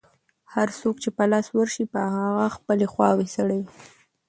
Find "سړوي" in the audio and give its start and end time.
3.35-3.67